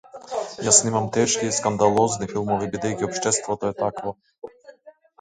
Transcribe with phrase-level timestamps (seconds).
[0.67, 4.19] Јас снимам тешки и скандалозни филмови бидејќи општеството е такво.